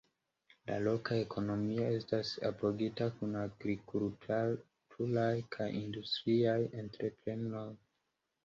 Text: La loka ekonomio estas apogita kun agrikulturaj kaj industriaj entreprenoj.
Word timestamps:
La 0.69 0.75
loka 0.85 1.17
ekonomio 1.23 1.89
estas 1.97 2.31
apogita 2.49 3.09
kun 3.19 3.37
agrikulturaj 3.43 5.29
kaj 5.57 5.69
industriaj 5.85 6.59
entreprenoj. 6.85 7.69